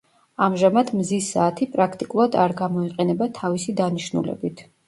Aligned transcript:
ამჟამად 0.45 0.89
მზის 1.01 1.27
საათი 1.35 1.67
პრაქტიკულად 1.77 2.39
არ 2.47 2.57
გამოიყენება 2.65 3.31
თავისი 3.41 3.81
დანიშნულებით. 3.83 4.69